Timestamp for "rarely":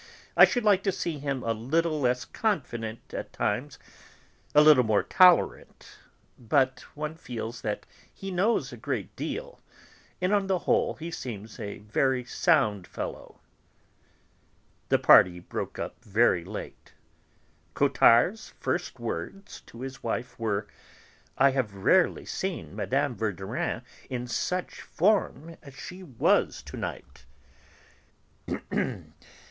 21.75-22.25